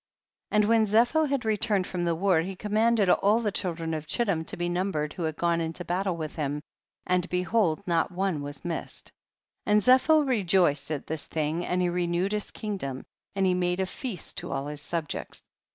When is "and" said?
0.57-0.65, 7.05-7.29, 9.73-9.81, 11.63-11.83, 13.35-13.45